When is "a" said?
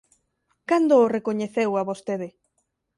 1.75-1.83